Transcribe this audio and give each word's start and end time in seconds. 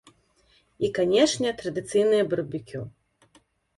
І, 0.83 0.89
канешне, 0.99 1.53
традыцыйнае 1.61 2.23
барбекю. 2.33 2.81